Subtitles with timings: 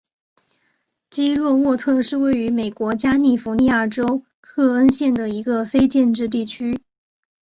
[1.11, 6.79] 基洛沃特是位于美国加利福尼亚州克恩县的一个非建制地区。